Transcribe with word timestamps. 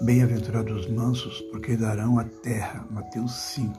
Bem-aventurados 0.00 0.86
os 0.86 0.90
mansos, 0.90 1.40
porque 1.52 1.76
darão 1.76 2.18
a 2.18 2.24
terra. 2.24 2.84
Mateus 2.90 3.32
5. 3.54 3.72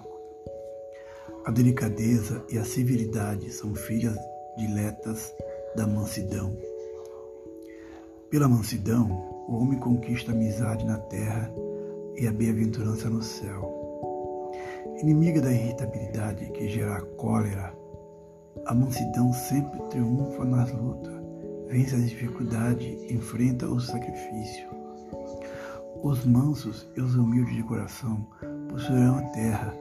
A 1.46 1.52
delicadeza 1.52 2.42
e 2.50 2.58
a 2.58 2.64
civilidade 2.64 3.52
são 3.52 3.76
filhas 3.76 4.18
diletas 4.58 5.34
da 5.76 5.86
mansidão. 5.86 6.56
Pela 8.30 8.48
mansidão, 8.48 9.10
o 9.48 9.58
homem 9.58 9.78
conquista 9.78 10.32
a 10.32 10.36
amizade 10.36 10.86
na 10.86 10.98
terra 11.00 11.52
e 12.16 12.26
a 12.26 12.32
bem-aventurança 12.32 13.10
no 13.10 13.22
céu. 13.22 14.52
Inimiga 15.02 15.42
da 15.42 15.52
irritabilidade 15.52 16.50
que 16.52 16.70
gera 16.70 16.96
a 16.96 17.02
cólera, 17.02 17.76
a 18.66 18.74
mansidão 18.74 19.34
sempre 19.34 19.82
triunfa 19.90 20.46
nas 20.46 20.72
lutas, 20.72 21.14
vence 21.68 21.94
as 21.94 22.10
dificuldades, 22.10 23.12
enfrenta 23.12 23.68
o 23.68 23.82
sacrifício. 23.82 24.75
Os 26.06 26.24
mansos 26.24 26.88
e 26.96 27.02
os 27.02 27.16
humildes 27.16 27.56
de 27.56 27.64
coração 27.64 28.28
possuirão 28.70 29.18
a 29.18 29.24
terra, 29.30 29.74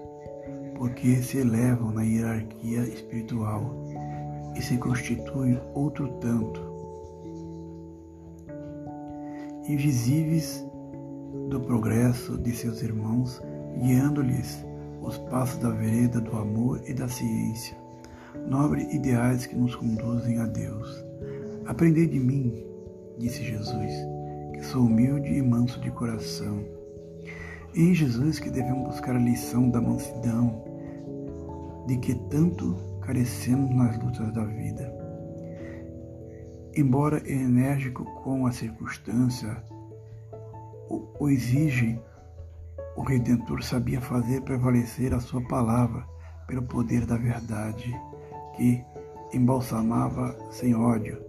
porque 0.75 1.17
se 1.17 1.37
elevam 1.37 1.93
na 1.93 2.03
hierarquia 2.03 2.81
espiritual 2.81 3.77
e 4.57 4.63
se 4.63 4.79
constituem 4.79 5.61
outro 5.75 6.09
tanto, 6.23 6.63
invisíveis 9.69 10.65
do 11.51 11.61
progresso 11.61 12.39
de 12.39 12.53
seus 12.57 12.83
irmãos, 12.83 13.43
guiando-lhes 13.83 14.65
os 15.03 15.19
passos 15.29 15.59
da 15.59 15.69
vereda 15.69 16.23
do 16.23 16.39
amor 16.39 16.81
e 16.89 16.95
da 16.95 17.07
ciência, 17.07 17.77
nobres 18.49 18.91
ideais 18.95 19.45
que 19.45 19.57
nos 19.57 19.77
conduzem 19.77 20.39
a 20.39 20.47
Deus. 20.47 21.05
Aprendei 21.67 22.07
de 22.07 22.19
mim, 22.19 22.65
disse 23.19 23.43
Jesus 23.43 24.14
sou 24.63 24.83
humilde 24.83 25.33
e 25.33 25.43
manso 25.43 25.81
de 25.81 25.91
coração. 25.91 26.65
Em 27.75 27.95
Jesus 27.95 28.39
que 28.39 28.51
devemos 28.51 28.89
buscar 28.89 29.17
a 29.17 29.19
lição 29.19 29.69
da 29.69 29.81
mansidão, 29.81 30.63
de 31.87 31.97
que 31.99 32.15
tanto 32.29 32.77
carecemos 33.01 33.75
nas 33.75 33.99
lutas 33.99 34.33
da 34.33 34.45
vida. 34.45 34.93
Embora 36.77 37.23
enérgico 37.31 38.05
com 38.23 38.47
a 38.47 38.53
circunstância 38.53 39.63
o, 40.89 41.29
exige, 41.29 42.01
o 42.97 43.03
Redentor 43.03 43.63
sabia 43.63 44.01
fazer 44.01 44.43
prevalecer 44.43 45.15
a 45.15 45.21
sua 45.21 45.43
palavra 45.47 46.07
pelo 46.47 46.63
poder 46.63 47.07
da 47.07 47.17
verdade, 47.17 47.95
que 48.57 48.85
embalsamava 49.33 50.37
sem 50.51 50.75
ódio, 50.75 51.21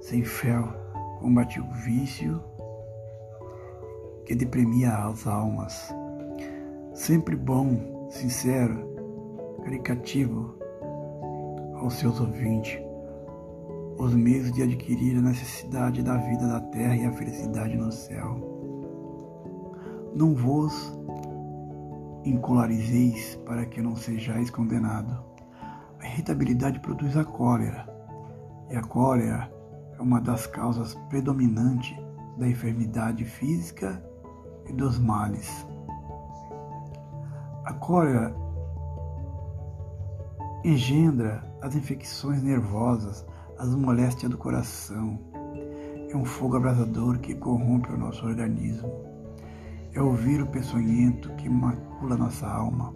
sem 0.00 0.24
fel, 0.24 0.68
combatia 1.20 1.62
o 1.62 1.72
vício 1.72 2.42
que 4.24 4.34
deprimia 4.34 4.90
as 4.90 5.26
almas. 5.26 5.94
Sempre 6.94 7.36
bom, 7.36 8.08
sincero, 8.10 8.94
caricativo 9.62 10.54
aos 11.74 11.94
seus 11.94 12.20
ouvintes, 12.20 12.78
os 13.98 14.14
meios 14.14 14.50
de 14.52 14.62
adquirir 14.62 15.18
a 15.18 15.22
necessidade 15.22 16.02
da 16.02 16.16
vida 16.16 16.46
da 16.48 16.60
terra 16.60 16.96
e 16.96 17.04
a 17.04 17.12
felicidade 17.12 17.76
no 17.76 17.92
céu. 17.92 18.52
Não 20.14 20.34
vos 20.34 20.96
encolarizeis 22.24 23.36
para 23.44 23.66
que 23.66 23.82
não 23.82 23.94
sejais 23.94 24.50
condenado. 24.50 25.22
A 26.00 26.06
irritabilidade 26.06 26.80
produz 26.80 27.16
a 27.16 27.24
cólera, 27.24 27.86
e 28.70 28.76
a 28.76 28.82
cólera 28.82 29.52
é 29.98 30.00
uma 30.00 30.20
das 30.20 30.46
causas 30.46 30.94
predominantes 31.08 31.96
da 32.38 32.48
enfermidade 32.48 33.24
física 33.24 34.02
e 34.68 34.72
dos 34.72 34.98
males. 34.98 35.66
A 37.64 37.72
cólera 37.72 38.34
engendra 40.64 41.42
as 41.60 41.74
infecções 41.74 42.42
nervosas, 42.42 43.26
as 43.58 43.74
moléstias 43.74 44.30
do 44.30 44.38
coração. 44.38 45.18
É 46.10 46.16
um 46.16 46.24
fogo 46.24 46.56
abrasador 46.56 47.18
que 47.18 47.34
corrompe 47.34 47.92
o 47.92 47.98
nosso 47.98 48.26
organismo. 48.26 48.90
É 49.92 50.00
o 50.00 50.12
vírus 50.12 50.48
peçonhento 50.48 51.30
que 51.36 51.48
macula 51.48 52.16
nossa 52.16 52.46
alma. 52.46 52.94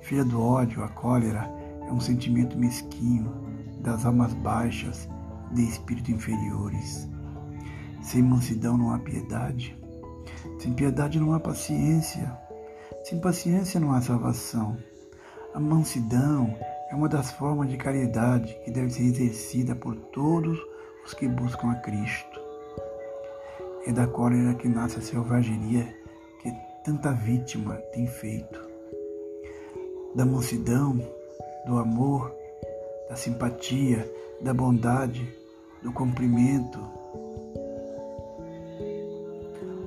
Filha 0.00 0.24
do 0.24 0.40
ódio, 0.40 0.84
a 0.84 0.88
cólera 0.88 1.50
é 1.86 1.92
um 1.92 2.00
sentimento 2.00 2.58
mesquinho 2.58 3.32
das 3.80 4.04
almas 4.06 4.32
baixas, 4.34 5.08
de 5.52 5.62
espíritos 5.62 6.10
inferiores. 6.10 7.08
Sem 8.02 8.22
mansidão 8.22 8.76
não 8.76 8.92
há 8.92 8.98
piedade. 8.98 9.78
Sem 10.58 10.72
piedade 10.72 11.20
não 11.20 11.32
há 11.32 11.40
paciência. 11.40 12.36
Sem 13.04 13.20
paciência 13.20 13.78
não 13.78 13.92
há 13.92 14.00
salvação. 14.00 14.76
A 15.52 15.60
mansidão 15.60 16.54
é 16.90 16.94
uma 16.94 17.08
das 17.08 17.30
formas 17.32 17.68
de 17.68 17.76
caridade 17.76 18.58
que 18.64 18.70
deve 18.70 18.90
ser 18.90 19.02
exercida 19.02 19.74
por 19.74 19.94
todos 19.96 20.58
os 21.04 21.14
que 21.14 21.28
buscam 21.28 21.70
a 21.70 21.76
Cristo. 21.76 22.40
É 23.86 23.92
da 23.92 24.06
cólera 24.06 24.54
que 24.54 24.68
nasce 24.68 24.98
a 24.98 25.02
selvageria 25.02 25.84
que 26.40 26.52
tanta 26.84 27.12
vítima 27.12 27.74
tem 27.92 28.06
feito. 28.06 28.60
Da 30.14 30.24
mansidão, 30.24 30.98
do 31.66 31.78
amor, 31.78 32.34
da 33.08 33.16
simpatia, 33.16 34.10
da 34.40 34.54
bondade, 34.54 35.28
do 35.82 35.92
cumprimento, 35.92 36.80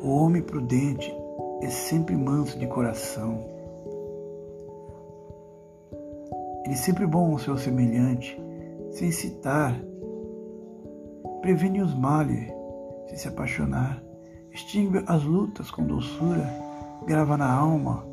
o 0.08 0.10
homem 0.10 0.42
prudente 0.42 1.14
é 1.62 1.70
sempre 1.70 2.16
manso 2.16 2.58
de 2.58 2.66
coração. 2.66 3.44
Ele 6.64 6.74
é 6.74 6.78
sempre 6.78 7.06
bom 7.06 7.34
ao 7.34 7.40
seu 7.40 7.58
semelhante, 7.58 8.40
sem 8.92 9.12
citar. 9.12 9.78
Previne 11.42 11.82
os 11.82 11.94
males, 11.94 12.50
sem 13.08 13.18
se 13.18 13.28
apaixonar. 13.28 14.02
Extingue 14.50 15.04
as 15.08 15.24
lutas 15.24 15.70
com 15.70 15.86
doçura. 15.86 16.48
Grava 17.06 17.36
na 17.36 17.52
alma 17.52 18.08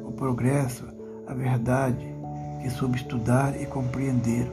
o 0.00 0.12
progresso, 0.12 0.86
a 1.26 1.34
verdade 1.34 2.14
que 2.62 2.70
soube 2.70 2.96
estudar 2.96 3.60
e 3.60 3.66
compreender. 3.66 4.48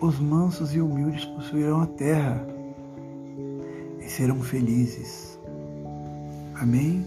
Os 0.00 0.20
mansos 0.20 0.72
e 0.72 0.80
humildes 0.80 1.24
possuirão 1.24 1.82
a 1.82 1.86
terra 1.86 2.53
e 4.04 4.10
serão 4.10 4.42
felizes. 4.42 5.38
Amém? 6.54 7.04